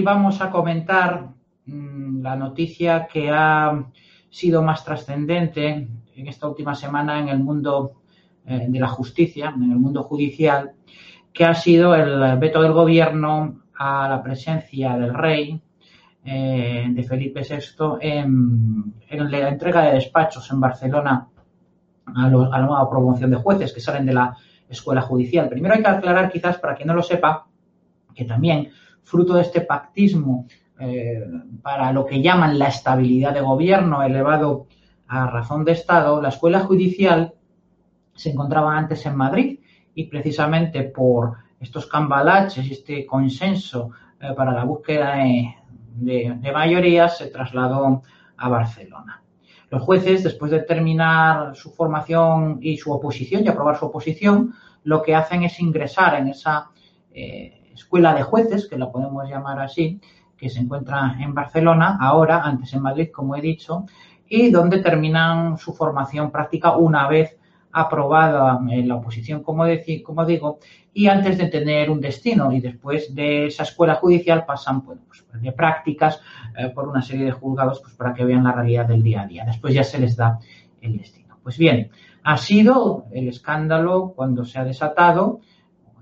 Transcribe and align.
Vamos 0.00 0.40
a 0.40 0.50
comentar 0.50 1.28
mm, 1.66 2.22
la 2.22 2.36
noticia 2.36 3.06
que 3.06 3.30
ha 3.30 3.84
sido 4.30 4.62
más 4.62 4.84
trascendente 4.84 5.88
en 6.16 6.28
esta 6.28 6.48
última 6.48 6.74
semana 6.74 7.20
en 7.20 7.28
el 7.28 7.38
mundo 7.38 8.00
eh, 8.46 8.66
de 8.68 8.80
la 8.80 8.88
justicia, 8.88 9.52
en 9.54 9.70
el 9.70 9.78
mundo 9.78 10.02
judicial, 10.02 10.72
que 11.32 11.44
ha 11.44 11.54
sido 11.54 11.94
el 11.94 12.38
veto 12.38 12.62
del 12.62 12.72
gobierno 12.72 13.62
a 13.76 14.08
la 14.08 14.22
presencia 14.22 14.96
del 14.96 15.14
rey 15.14 15.60
eh, 16.24 16.86
de 16.88 17.02
Felipe 17.02 17.42
VI 17.42 17.98
en, 18.00 18.94
la 19.10 19.48
entrega 19.48 19.82
de 19.82 19.94
despachos 19.94 20.50
en 20.50 20.60
Barcelona 20.60 21.28
a, 22.06 22.28
la 22.28 22.58
nueva 22.60 22.88
promoción 22.88 23.30
de 23.30 23.36
jueces 23.36 23.72
que 23.72 23.80
salen 23.80 24.06
de 24.06 24.14
la 24.14 24.36
escuela 24.68 25.02
judicial. 25.02 25.48
Primero 25.48 25.74
hay 25.74 25.82
que 25.82 25.88
aclarar, 25.88 26.30
quizás 26.30 26.58
para 26.58 26.74
quien 26.74 26.88
no 26.88 26.94
lo 26.94 27.02
sepa, 27.02 27.46
que 28.14 28.24
también 28.24 28.70
fruto 29.04 29.34
de 29.34 29.42
este 29.42 29.60
pactismo 29.60 30.46
eh, 30.80 31.22
para 31.62 31.92
lo 31.92 32.04
que 32.04 32.20
llaman 32.20 32.58
la 32.58 32.68
estabilidad 32.68 33.32
de 33.32 33.40
gobierno 33.40 34.02
elevado 34.02 34.66
a 35.06 35.26
razón 35.28 35.64
de 35.64 35.72
Estado, 35.72 36.20
la 36.20 36.30
escuela 36.30 36.60
judicial 36.60 37.34
se 38.14 38.30
encontraba 38.30 38.76
antes 38.76 39.04
en 39.06 39.16
Madrid 39.16 39.60
y 39.94 40.04
precisamente 40.04 40.82
por 40.82 41.34
estos 41.60 41.86
cambalaches 41.86 42.70
este 42.70 43.06
consenso 43.06 43.90
eh, 44.20 44.32
para 44.36 44.52
la 44.52 44.64
búsqueda 44.64 45.16
de, 45.16 46.34
de 46.40 46.52
mayorías 46.52 47.18
se 47.18 47.28
trasladó 47.28 48.02
a 48.36 48.48
Barcelona. 48.48 49.22
Los 49.70 49.82
jueces, 49.82 50.22
después 50.22 50.50
de 50.50 50.60
terminar 50.60 51.56
su 51.56 51.72
formación 51.72 52.58
y 52.60 52.76
su 52.76 52.92
oposición 52.92 53.44
y 53.44 53.48
aprobar 53.48 53.76
su 53.76 53.86
oposición, 53.86 54.54
lo 54.84 55.02
que 55.02 55.14
hacen 55.14 55.42
es 55.42 55.58
ingresar 55.58 56.14
en 56.14 56.28
esa 56.28 56.70
eh, 57.12 57.63
escuela 57.74 58.14
de 58.14 58.22
jueces, 58.22 58.68
que 58.68 58.78
la 58.78 58.90
podemos 58.90 59.28
llamar 59.28 59.60
así, 59.60 60.00
que 60.36 60.48
se 60.48 60.60
encuentra 60.60 61.16
en 61.20 61.34
Barcelona, 61.34 61.98
ahora, 62.00 62.42
antes 62.42 62.72
en 62.74 62.82
Madrid, 62.82 63.10
como 63.12 63.36
he 63.36 63.40
dicho, 63.40 63.84
y 64.28 64.50
donde 64.50 64.78
terminan 64.78 65.58
su 65.58 65.74
formación 65.74 66.30
práctica 66.30 66.76
una 66.76 67.08
vez 67.08 67.36
aprobada 67.74 68.60
en 68.70 68.88
la 68.88 68.96
oposición, 68.96 69.42
como, 69.42 69.64
como 70.04 70.24
digo, 70.24 70.58
y 70.92 71.08
antes 71.08 71.36
de 71.36 71.48
tener 71.48 71.90
un 71.90 72.00
destino. 72.00 72.52
Y 72.52 72.60
después 72.60 73.14
de 73.14 73.46
esa 73.46 73.64
escuela 73.64 73.96
judicial 73.96 74.46
pasan 74.46 74.82
pues, 74.82 74.98
de 75.32 75.52
prácticas 75.52 76.20
eh, 76.56 76.68
por 76.68 76.88
una 76.88 77.02
serie 77.02 77.26
de 77.26 77.32
juzgados 77.32 77.80
pues, 77.80 77.94
para 77.94 78.14
que 78.14 78.24
vean 78.24 78.44
la 78.44 78.52
realidad 78.52 78.86
del 78.86 79.02
día 79.02 79.22
a 79.22 79.26
día. 79.26 79.44
Después 79.44 79.74
ya 79.74 79.82
se 79.82 79.98
les 79.98 80.16
da 80.16 80.38
el 80.80 80.96
destino. 80.98 81.36
Pues 81.42 81.58
bien, 81.58 81.90
ha 82.22 82.36
sido 82.36 83.06
el 83.10 83.28
escándalo 83.28 84.12
cuando 84.14 84.44
se 84.44 84.58
ha 84.58 84.64
desatado 84.64 85.40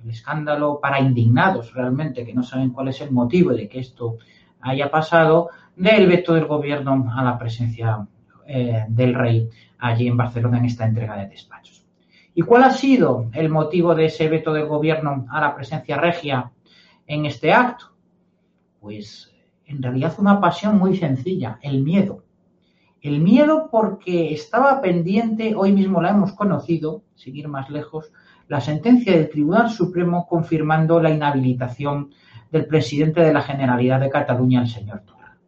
el 0.02 0.10
escándalo 0.10 0.80
para 0.80 1.00
indignados 1.00 1.72
realmente, 1.74 2.24
que 2.24 2.34
no 2.34 2.42
saben 2.42 2.70
cuál 2.70 2.88
es 2.88 3.00
el 3.00 3.10
motivo 3.10 3.52
de 3.52 3.68
que 3.68 3.80
esto 3.80 4.18
haya 4.60 4.90
pasado, 4.90 5.50
del 5.76 6.06
veto 6.06 6.34
del 6.34 6.46
gobierno 6.46 7.12
a 7.14 7.24
la 7.24 7.38
presencia 7.38 8.06
eh, 8.46 8.84
del 8.88 9.14
rey 9.14 9.48
allí 9.78 10.06
en 10.06 10.16
Barcelona 10.16 10.58
en 10.58 10.66
esta 10.66 10.84
entrega 10.84 11.16
de 11.16 11.28
despachos. 11.28 11.84
¿Y 12.34 12.42
cuál 12.42 12.64
ha 12.64 12.70
sido 12.70 13.30
el 13.34 13.48
motivo 13.48 13.94
de 13.94 14.06
ese 14.06 14.28
veto 14.28 14.52
del 14.52 14.66
gobierno 14.66 15.26
a 15.30 15.40
la 15.40 15.54
presencia 15.54 15.96
regia 15.96 16.50
en 17.06 17.26
este 17.26 17.52
acto? 17.52 17.92
Pues 18.80 19.32
en 19.66 19.82
realidad 19.82 20.14
una 20.18 20.40
pasión 20.40 20.78
muy 20.78 20.96
sencilla, 20.96 21.58
el 21.62 21.82
miedo. 21.82 22.24
El 23.00 23.20
miedo 23.20 23.68
porque 23.70 24.32
estaba 24.32 24.80
pendiente, 24.80 25.54
hoy 25.56 25.72
mismo 25.72 26.00
la 26.00 26.10
hemos 26.10 26.32
conocido, 26.32 27.02
seguir 27.14 27.48
más 27.48 27.68
lejos, 27.68 28.12
la 28.52 28.60
sentencia 28.60 29.14
del 29.14 29.30
Tribunal 29.30 29.70
Supremo 29.70 30.26
confirmando 30.28 31.00
la 31.00 31.08
inhabilitación 31.08 32.10
del 32.50 32.66
presidente 32.66 33.22
de 33.22 33.32
la 33.32 33.40
Generalidad 33.40 33.98
de 33.98 34.10
Cataluña, 34.10 34.60
el 34.60 34.68
señor 34.68 35.00
Torra. 35.06 35.38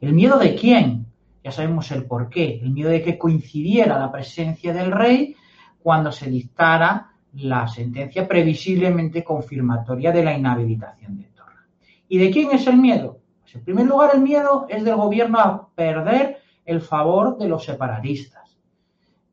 ¿El 0.00 0.12
miedo 0.12 0.38
de 0.38 0.54
quién? 0.54 1.06
Ya 1.42 1.50
sabemos 1.50 1.90
el 1.90 2.04
por 2.04 2.28
qué. 2.28 2.60
El 2.62 2.70
miedo 2.70 2.90
de 2.90 3.02
que 3.02 3.18
coincidiera 3.18 3.98
la 3.98 4.12
presencia 4.12 4.72
del 4.72 4.92
rey 4.92 5.34
cuando 5.82 6.12
se 6.12 6.30
dictara 6.30 7.10
la 7.32 7.66
sentencia 7.66 8.28
previsiblemente 8.28 9.24
confirmatoria 9.24 10.12
de 10.12 10.22
la 10.22 10.38
inhabilitación 10.38 11.18
de 11.18 11.24
Torra. 11.24 11.66
¿Y 12.06 12.16
de 12.18 12.30
quién 12.30 12.52
es 12.52 12.64
el 12.68 12.76
miedo? 12.76 13.18
Pues 13.42 13.56
en 13.56 13.64
primer 13.64 13.86
lugar 13.86 14.12
el 14.14 14.20
miedo 14.20 14.66
es 14.68 14.84
del 14.84 14.94
gobierno 14.94 15.40
a 15.40 15.68
perder 15.74 16.36
el 16.64 16.80
favor 16.80 17.38
de 17.38 17.48
los 17.48 17.64
separatistas. 17.64 18.45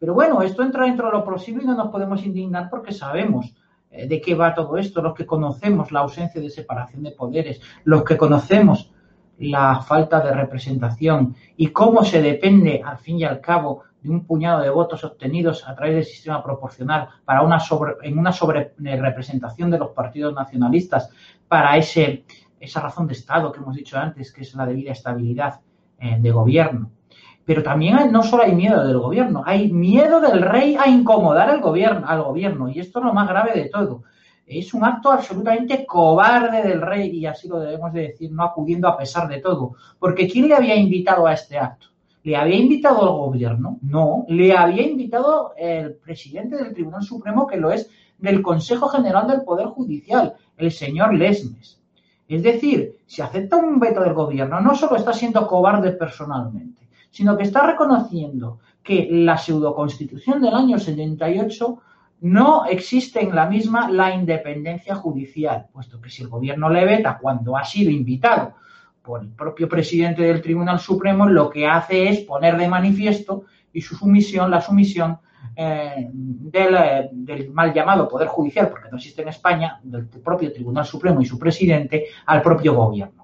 Pero 0.03 0.15
bueno, 0.15 0.41
esto 0.41 0.63
entra 0.63 0.83
dentro 0.83 1.05
de 1.05 1.13
lo 1.13 1.23
posible 1.23 1.63
y 1.63 1.65
no 1.65 1.75
nos 1.75 1.89
podemos 1.89 2.25
indignar 2.25 2.69
porque 2.69 2.91
sabemos 2.91 3.55
eh, 3.89 4.05
de 4.05 4.19
qué 4.19 4.35
va 4.35 4.53
todo 4.53 4.75
esto, 4.75 5.01
los 5.01 5.13
que 5.13 5.25
conocemos 5.25 5.93
la 5.93 6.01
ausencia 6.01 6.41
de 6.41 6.49
separación 6.49 7.03
de 7.03 7.11
poderes, 7.11 7.61
los 7.85 8.03
que 8.03 8.17
conocemos 8.17 8.91
la 9.37 9.79
falta 9.79 10.19
de 10.19 10.33
representación 10.33 11.37
y 11.55 11.67
cómo 11.67 12.03
se 12.03 12.21
depende, 12.21 12.81
al 12.83 12.97
fin 12.97 13.19
y 13.19 13.23
al 13.23 13.39
cabo, 13.39 13.83
de 14.01 14.09
un 14.09 14.25
puñado 14.25 14.59
de 14.59 14.69
votos 14.71 15.05
obtenidos 15.05 15.65
a 15.65 15.73
través 15.73 15.95
del 15.95 16.03
sistema 16.03 16.43
proporcional 16.43 17.07
para 17.23 17.41
una 17.41 17.61
sobre, 17.61 17.93
en 18.01 18.19
una 18.19 18.33
sobre 18.33 18.73
representación 18.77 19.71
de 19.71 19.79
los 19.79 19.91
partidos 19.91 20.35
nacionalistas 20.35 21.11
para 21.47 21.77
esa 21.77 22.81
razón 22.81 23.07
de 23.07 23.13
Estado 23.13 23.53
que 23.53 23.61
hemos 23.61 23.77
dicho 23.77 23.97
antes, 23.97 24.33
que 24.33 24.41
es 24.41 24.53
la 24.53 24.65
debida 24.65 24.91
estabilidad 24.91 25.61
eh, 25.97 26.17
de 26.19 26.31
gobierno. 26.31 26.91
Pero 27.45 27.61
también 27.61 28.11
no 28.11 28.23
solo 28.23 28.43
hay 28.43 28.53
miedo 28.53 28.85
del 28.85 28.97
gobierno, 28.99 29.43
hay 29.45 29.71
miedo 29.71 30.21
del 30.21 30.41
rey 30.41 30.77
a 30.79 30.89
incomodar 30.89 31.49
al 31.49 31.61
gobierno, 31.61 32.07
al 32.07 32.23
gobierno. 32.23 32.69
Y 32.69 32.79
esto 32.79 32.99
es 32.99 33.05
lo 33.05 33.13
más 33.13 33.27
grave 33.27 33.51
de 33.53 33.69
todo. 33.69 34.03
Es 34.45 34.73
un 34.73 34.83
acto 34.83 35.11
absolutamente 35.11 35.85
cobarde 35.85 36.63
del 36.63 36.81
rey, 36.81 37.09
y 37.09 37.25
así 37.25 37.47
lo 37.47 37.59
debemos 37.59 37.93
de 37.93 38.01
decir, 38.01 38.31
no 38.31 38.43
acudiendo 38.43 38.87
a 38.87 38.97
pesar 38.97 39.27
de 39.27 39.39
todo. 39.39 39.75
Porque 39.99 40.27
¿quién 40.27 40.47
le 40.47 40.55
había 40.55 40.75
invitado 40.75 41.27
a 41.27 41.33
este 41.33 41.57
acto? 41.57 41.87
¿Le 42.23 42.37
había 42.37 42.55
invitado 42.55 43.01
al 43.01 43.17
gobierno? 43.17 43.79
No, 43.81 44.25
le 44.29 44.55
había 44.55 44.83
invitado 44.83 45.53
el 45.57 45.95
presidente 45.95 46.55
del 46.55 46.73
Tribunal 46.73 47.03
Supremo, 47.03 47.45
que 47.47 47.57
lo 47.57 47.71
es 47.71 47.89
del 48.17 48.41
Consejo 48.41 48.87
General 48.87 49.27
del 49.27 49.43
Poder 49.43 49.67
Judicial, 49.67 50.33
el 50.57 50.71
señor 50.71 51.13
Lesmes. 51.13 51.81
Es 52.27 52.41
decir, 52.41 52.97
si 53.05 53.21
acepta 53.21 53.57
un 53.57 53.79
veto 53.79 54.01
del 54.01 54.13
gobierno, 54.13 54.61
no 54.61 54.75
solo 54.75 54.95
está 54.95 55.11
siendo 55.11 55.45
cobarde 55.45 55.91
personalmente, 55.91 56.82
sino 57.13 57.37
que 57.37 57.43
está 57.43 57.65
reconociendo 57.67 58.59
que 58.81 59.07
la 59.11 59.37
pseudoconstitución 59.37 60.41
del 60.41 60.55
año 60.55 60.79
78 60.79 61.79
no 62.21 62.65
existe 62.65 63.21
en 63.21 63.35
la 63.35 63.45
misma 63.45 63.87
la 63.87 64.15
independencia 64.15 64.95
judicial, 64.95 65.67
puesto 65.71 66.01
que 66.01 66.09
si 66.09 66.23
el 66.23 66.29
gobierno 66.29 66.71
le 66.71 66.85
veta 66.85 67.19
cuando 67.21 67.55
ha 67.55 67.63
sido 67.65 67.91
invitado 67.91 68.55
por 69.03 69.21
el 69.21 69.29
propio 69.29 69.69
presidente 69.69 70.23
del 70.23 70.41
Tribunal 70.41 70.79
Supremo, 70.79 71.27
lo 71.27 71.51
que 71.51 71.67
hace 71.67 72.09
es 72.09 72.21
poner 72.21 72.57
de 72.57 72.67
manifiesto 72.67 73.43
y 73.71 73.81
su 73.81 73.95
sumisión, 73.95 74.49
la 74.49 74.61
sumisión 74.61 75.19
eh, 75.55 76.09
del, 76.11 76.75
eh, 76.75 77.09
del, 77.11 77.51
mal 77.51 77.71
llamado 77.71 78.07
Poder 78.07 78.27
Judicial, 78.27 78.69
porque 78.69 78.89
no 78.89 78.97
existe 78.97 79.21
en 79.21 79.27
España, 79.27 79.79
del 79.83 80.07
propio 80.07 80.51
Tribunal 80.51 80.85
Supremo 80.85 81.21
y 81.21 81.25
su 81.25 81.37
presidente, 81.37 82.07
al 82.25 82.41
propio 82.41 82.73
gobierno. 82.73 83.22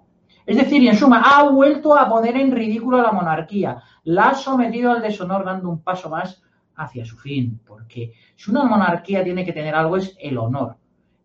Es 0.50 0.58
decir, 0.58 0.84
en 0.88 0.98
suma, 0.98 1.22
ha 1.22 1.48
vuelto 1.48 1.96
a 1.96 2.10
poner 2.10 2.36
en 2.36 2.52
ridículo 2.52 2.98
a 2.98 3.04
la 3.04 3.12
monarquía, 3.12 3.84
la 4.06 4.30
ha 4.30 4.34
sometido 4.34 4.92
al 4.92 5.00
deshonor 5.00 5.46
dando 5.46 5.70
un 5.70 5.84
paso 5.84 6.10
más 6.10 6.42
hacia 6.76 7.06
su 7.06 7.18
fin, 7.18 7.60
porque 7.68 8.14
si 8.36 8.50
una 8.50 8.64
monarquía 8.64 9.24
tiene 9.24 9.46
que 9.46 9.54
tener 9.54 9.76
algo 9.76 9.98
es 9.98 10.18
el 10.20 10.40
honor. 10.40 10.76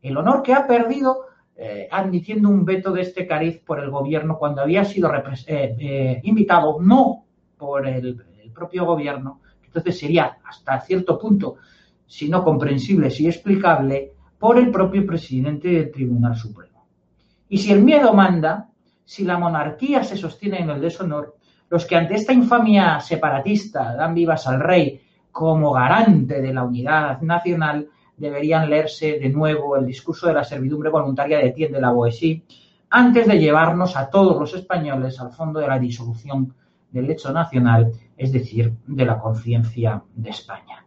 El 0.02 0.18
honor 0.18 0.42
que 0.42 0.52
ha 0.52 0.66
perdido 0.66 1.22
eh, 1.56 1.88
admitiendo 1.90 2.50
un 2.50 2.66
veto 2.66 2.92
de 2.92 3.00
este 3.00 3.26
cariz 3.26 3.62
por 3.64 3.80
el 3.80 3.88
gobierno 3.88 4.36
cuando 4.36 4.60
había 4.60 4.84
sido 4.84 5.10
eh, 5.14 5.24
eh, 5.46 6.20
invitado 6.24 6.82
no 6.82 7.24
por 7.56 7.88
el, 7.88 8.22
el, 8.42 8.50
propio 8.52 8.84
gobierno, 8.84 9.40
entonces 9.64 9.98
sería 9.98 10.36
hasta 10.44 10.78
cierto 10.82 11.18
punto, 11.18 11.56
si 12.06 12.28
no 12.28 12.44
comprensible, 12.44 13.10
si 13.10 13.26
explicable, 13.26 14.12
por 14.38 14.58
el 14.58 14.70
propio 14.70 15.06
presidente 15.06 15.68
del 15.68 15.90
Tribunal 15.90 16.36
Supremo. 16.36 16.84
Y 17.48 17.56
si 17.56 17.72
el 17.72 17.82
miedo 17.82 18.12
manda, 18.12 18.68
si 19.04 19.24
la 19.24 19.38
monarquía 19.38 20.02
se 20.02 20.16
sostiene 20.16 20.60
en 20.60 20.70
el 20.70 20.80
deshonor, 20.80 21.36
los 21.68 21.84
que 21.86 21.96
ante 21.96 22.14
esta 22.14 22.32
infamia 22.32 23.00
separatista 23.00 23.94
dan 23.94 24.14
vivas 24.14 24.46
al 24.46 24.60
rey 24.60 25.00
como 25.30 25.72
garante 25.72 26.40
de 26.40 26.54
la 26.54 26.62
unidad 26.62 27.20
nacional, 27.20 27.88
deberían 28.16 28.70
leerse 28.70 29.18
de 29.18 29.28
nuevo 29.28 29.76
el 29.76 29.86
discurso 29.86 30.28
de 30.28 30.34
la 30.34 30.44
servidumbre 30.44 30.90
voluntaria 30.90 31.38
de 31.38 31.48
Etienne 31.48 31.74
de 31.74 31.80
la 31.80 31.90
Boétie 31.90 32.44
antes 32.90 33.26
de 33.26 33.40
llevarnos 33.40 33.96
a 33.96 34.08
todos 34.08 34.38
los 34.38 34.54
españoles 34.54 35.20
al 35.20 35.32
fondo 35.32 35.58
de 35.58 35.66
la 35.66 35.80
disolución 35.80 36.54
del 36.92 37.10
hecho 37.10 37.32
nacional, 37.32 37.90
es 38.16 38.30
decir, 38.30 38.72
de 38.86 39.04
la 39.04 39.18
conciencia 39.18 40.00
de 40.14 40.30
España. 40.30 40.84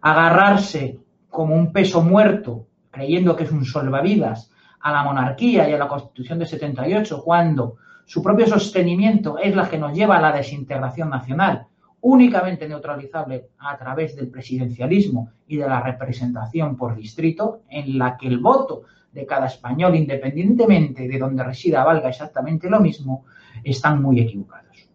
Agarrarse 0.00 1.00
como 1.28 1.56
un 1.56 1.72
peso 1.72 2.00
muerto, 2.00 2.66
creyendo 2.92 3.34
que 3.34 3.42
es 3.42 3.50
un 3.50 3.64
salvavidas, 3.64 4.52
a 4.80 4.92
la 4.92 5.02
monarquía 5.02 5.68
y 5.68 5.72
a 5.72 5.78
la 5.78 5.88
Constitución 5.88 6.38
de 6.38 6.46
78, 6.46 7.22
cuando 7.24 7.76
su 8.04 8.22
propio 8.22 8.46
sostenimiento 8.46 9.38
es 9.38 9.54
la 9.54 9.68
que 9.68 9.78
nos 9.78 9.92
lleva 9.92 10.16
a 10.16 10.20
la 10.20 10.32
desintegración 10.32 11.10
nacional, 11.10 11.66
únicamente 12.00 12.68
neutralizable 12.68 13.48
a 13.58 13.76
través 13.76 14.14
del 14.16 14.28
presidencialismo 14.28 15.32
y 15.46 15.56
de 15.56 15.68
la 15.68 15.80
representación 15.80 16.76
por 16.76 16.96
distrito, 16.96 17.62
en 17.68 17.98
la 17.98 18.16
que 18.16 18.28
el 18.28 18.38
voto 18.38 18.82
de 19.12 19.26
cada 19.26 19.46
español, 19.46 19.96
independientemente 19.96 21.08
de 21.08 21.18
donde 21.18 21.42
resida, 21.42 21.84
valga 21.84 22.08
exactamente 22.08 22.70
lo 22.70 22.80
mismo, 22.80 23.24
están 23.64 24.00
muy 24.00 24.20
equivocados. 24.20 24.88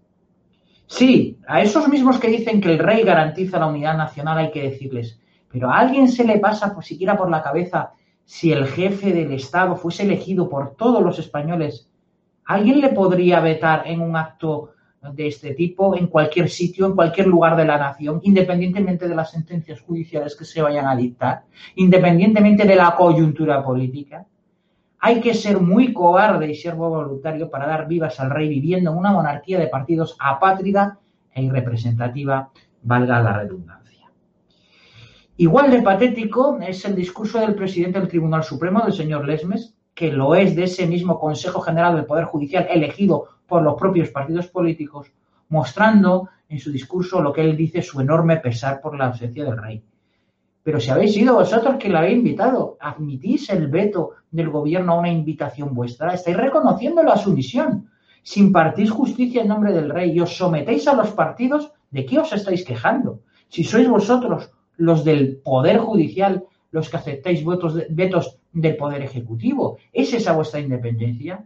Sí, 0.87 1.39
a 1.47 1.61
esos 1.61 1.87
mismos 1.89 2.19
que 2.19 2.29
dicen 2.29 2.61
que 2.61 2.69
el 2.69 2.79
rey 2.79 3.03
garantiza 3.03 3.59
la 3.59 3.67
unidad 3.67 3.97
nacional 3.97 4.37
hay 4.37 4.51
que 4.51 4.69
decirles, 4.69 5.19
pero 5.49 5.69
a 5.69 5.77
alguien 5.77 6.07
se 6.07 6.23
le 6.23 6.39
pasa 6.39 6.73
por 6.73 6.83
siquiera 6.83 7.17
por 7.17 7.29
la 7.29 7.41
cabeza 7.41 7.93
si 8.25 8.51
el 8.51 8.67
jefe 8.67 9.13
del 9.13 9.31
Estado 9.31 9.75
fuese 9.75 10.03
elegido 10.03 10.49
por 10.49 10.75
todos 10.75 11.03
los 11.03 11.19
españoles, 11.19 11.89
¿alguien 12.45 12.81
le 12.81 12.89
podría 12.89 13.39
vetar 13.39 13.83
en 13.85 14.01
un 14.01 14.15
acto 14.15 14.73
de 15.11 15.27
este 15.27 15.53
tipo 15.53 15.97
en 15.97 16.07
cualquier 16.07 16.49
sitio, 16.49 16.85
en 16.85 16.95
cualquier 16.95 17.27
lugar 17.27 17.57
de 17.57 17.65
la 17.65 17.77
nación, 17.77 18.21
independientemente 18.23 19.07
de 19.07 19.15
las 19.15 19.31
sentencias 19.31 19.81
judiciales 19.81 20.35
que 20.35 20.45
se 20.45 20.61
vayan 20.61 20.87
a 20.87 20.95
dictar, 20.95 21.43
independientemente 21.75 22.65
de 22.65 22.75
la 22.75 22.95
coyuntura 22.95 23.63
política. 23.63 24.25
Hay 24.99 25.19
que 25.19 25.33
ser 25.33 25.59
muy 25.59 25.91
cobarde 25.91 26.49
y 26.49 26.55
ser 26.55 26.75
voluntario 26.75 27.49
para 27.49 27.67
dar 27.67 27.87
vivas 27.87 28.19
al 28.21 28.29
rey 28.29 28.47
viviendo 28.47 28.91
en 28.91 28.97
una 28.97 29.11
monarquía 29.11 29.59
de 29.59 29.67
partidos 29.67 30.15
apátrida 30.17 30.99
e 31.33 31.43
irrepresentativa, 31.43 32.49
valga 32.83 33.21
la 33.21 33.33
redundancia. 33.33 33.82
Igual 35.37 35.71
de 35.71 35.81
patético 35.81 36.59
es 36.61 36.85
el 36.85 36.95
discurso 36.95 37.39
del 37.39 37.55
presidente 37.55 37.99
del 37.99 38.07
Tribunal 38.07 38.43
Supremo, 38.43 38.83
del 38.83 38.93
señor 38.93 39.25
Lesmes, 39.25 39.73
que 39.95 40.11
lo 40.11 40.35
es 40.35 40.55
de 40.55 40.65
ese 40.65 40.85
mismo 40.85 41.19
Consejo 41.19 41.59
General 41.59 41.95
del 41.95 42.05
Poder 42.05 42.25
Judicial 42.25 42.67
elegido 42.69 43.29
por 43.47 43.63
los 43.63 43.73
propios 43.73 44.09
partidos 44.09 44.47
políticos, 44.47 45.11
mostrando 45.49 46.29
en 46.49 46.59
su 46.59 46.71
discurso 46.71 47.19
lo 47.19 47.33
que 47.33 47.41
él 47.41 47.57
dice 47.57 47.81
su 47.81 47.99
enorme 47.99 48.37
pesar 48.37 48.79
por 48.79 48.95
la 48.95 49.07
ausencia 49.07 49.43
del 49.43 49.57
rey. 49.57 49.83
Pero 50.61 50.79
si 50.79 50.91
habéis 50.91 51.15
sido 51.15 51.33
vosotros 51.33 51.77
quien 51.79 51.93
lo 51.93 51.97
habéis 51.97 52.17
invitado, 52.17 52.77
admitís 52.79 53.49
el 53.49 53.67
veto 53.69 54.11
del 54.29 54.51
gobierno 54.51 54.93
a 54.93 54.99
una 54.99 55.09
invitación 55.09 55.73
vuestra, 55.73 56.13
estáis 56.13 56.37
reconociendo 56.37 57.01
la 57.01 57.17
sumisión. 57.17 57.89
Si 58.21 58.39
impartís 58.39 58.91
justicia 58.91 59.41
en 59.41 59.47
nombre 59.47 59.73
del 59.73 59.89
rey 59.89 60.11
y 60.11 60.19
os 60.19 60.37
sometéis 60.37 60.87
a 60.87 60.93
los 60.93 61.09
partidos, 61.09 61.71
¿de 61.89 62.05
qué 62.05 62.19
os 62.19 62.31
estáis 62.31 62.63
quejando? 62.63 63.21
Si 63.49 63.63
sois 63.63 63.89
vosotros 63.89 64.51
los 64.77 65.03
del 65.03 65.37
Poder 65.37 65.77
Judicial 65.77 66.43
los 66.73 66.89
que 66.89 66.97
aceptáis 66.97 67.45
vetos, 67.45 67.77
vetos 67.89 68.39
del 68.51 68.75
Poder 68.75 69.03
Ejecutivo, 69.03 69.77
¿es 69.93 70.11
esa 70.13 70.33
vuestra 70.33 70.59
independencia? 70.59 71.45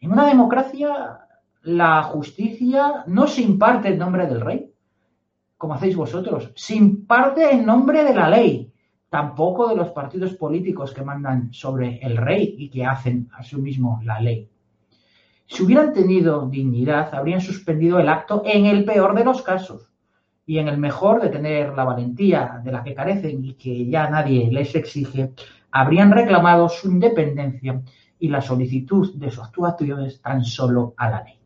En 0.00 0.10
una 0.10 0.26
democracia, 0.26 1.20
la 1.62 2.02
justicia 2.02 3.04
no 3.06 3.26
se 3.26 3.42
imparte 3.42 3.88
en 3.88 3.98
nombre 3.98 4.26
del 4.26 4.40
rey, 4.40 4.72
como 5.58 5.74
hacéis 5.74 5.96
vosotros, 5.96 6.50
se 6.54 6.76
imparte 6.76 7.50
en 7.52 7.66
nombre 7.66 8.04
de 8.04 8.14
la 8.14 8.30
ley, 8.30 8.72
tampoco 9.10 9.68
de 9.68 9.76
los 9.76 9.90
partidos 9.90 10.34
políticos 10.34 10.94
que 10.94 11.04
mandan 11.04 11.52
sobre 11.52 11.98
el 11.98 12.16
rey 12.16 12.54
y 12.58 12.70
que 12.70 12.86
hacen 12.86 13.28
a 13.34 13.42
sí 13.42 13.56
mismo 13.56 14.00
la 14.02 14.18
ley. 14.18 14.48
Si 15.46 15.62
hubieran 15.62 15.92
tenido 15.92 16.48
dignidad, 16.48 17.14
habrían 17.14 17.42
suspendido 17.42 17.98
el 17.98 18.08
acto 18.08 18.42
en 18.46 18.64
el 18.64 18.84
peor 18.86 19.14
de 19.14 19.24
los 19.24 19.42
casos 19.42 19.92
y 20.46 20.58
en 20.58 20.68
el 20.68 20.78
mejor 20.78 21.20
de 21.20 21.28
tener 21.28 21.74
la 21.74 21.84
valentía 21.84 22.60
de 22.62 22.72
la 22.72 22.84
que 22.84 22.94
carecen 22.94 23.44
y 23.44 23.54
que 23.54 23.86
ya 23.86 24.08
nadie 24.08 24.48
les 24.50 24.74
exige, 24.76 25.32
habrían 25.72 26.12
reclamado 26.12 26.68
su 26.68 26.88
independencia 26.88 27.82
y 28.18 28.28
la 28.28 28.40
solicitud 28.40 29.12
de 29.14 29.30
sus 29.30 29.44
actuaciones 29.44 30.22
tan 30.22 30.44
solo 30.44 30.94
a 30.96 31.10
la 31.10 31.24
ley. 31.24 31.38